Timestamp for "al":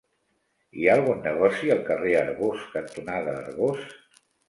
1.75-1.85